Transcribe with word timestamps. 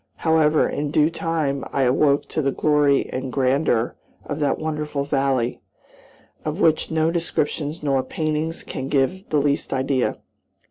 However, 0.15 0.67
in 0.67 0.89
due 0.89 1.11
time 1.11 1.63
I 1.71 1.83
awoke 1.83 2.27
to 2.29 2.41
the 2.41 2.51
glory 2.51 3.07
and 3.11 3.31
grandeur 3.31 3.95
of 4.25 4.39
that 4.39 4.57
wonderful 4.57 5.03
valley, 5.03 5.61
of 6.43 6.59
which 6.59 6.89
no 6.89 7.11
descriptions 7.11 7.83
nor 7.83 8.01
paintings 8.01 8.63
can 8.63 8.87
give 8.87 9.29
the 9.29 9.37
least 9.37 9.71
idea. 9.71 10.17